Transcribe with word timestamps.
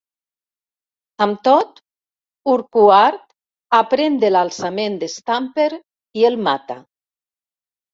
Amb 1.25 1.37
tot, 1.47 1.77
Urquhart 2.55 3.23
aprèn 3.83 4.21
de 4.27 4.35
l'alçament 4.35 5.01
d'Stamper 5.07 5.73
i 5.79 6.31
el 6.35 6.45
mata. 6.53 6.85